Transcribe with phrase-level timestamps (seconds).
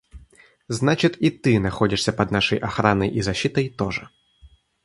[0.67, 4.09] –Значит, и ты находишься под нашей охраной и защитой тоже.